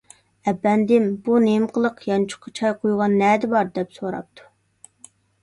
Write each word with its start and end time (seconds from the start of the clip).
—ئەپەندىم، 0.51 1.03
بۇ 1.27 1.37
نېمە 1.43 1.67
قىلىق، 1.75 2.01
يانچۇققا 2.13 2.55
چاي 2.61 2.75
قۇيغان 2.81 3.15
نەدە 3.21 3.53
بار؟— 3.53 3.71
دەپ 3.77 3.95
سوراپتۇ. 4.01 4.51